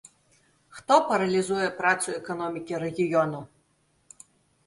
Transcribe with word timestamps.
Хто 0.75 0.95
паралізуе 1.09 1.67
працу 1.81 2.09
эканомікі 2.21 2.79
рэгіёну. 2.85 3.43